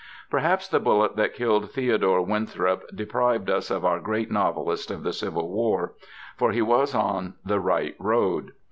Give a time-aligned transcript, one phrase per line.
[0.31, 5.13] Perhaps the bullet that killed Theodore Winthrop deprived us of our great novelist of the
[5.13, 5.93] Civil War,
[6.37, 8.51] for he was on the right road.